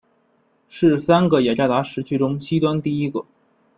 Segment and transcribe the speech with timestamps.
[0.67, 3.23] 是三个雅加达时区中西端第一个。